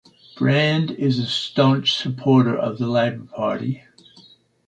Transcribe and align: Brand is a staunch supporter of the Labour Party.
Brand 0.35 0.89
is 0.89 1.19
a 1.19 1.27
staunch 1.27 1.93
supporter 1.93 2.57
of 2.57 2.79
the 2.79 2.87
Labour 2.87 3.25
Party. 3.25 3.83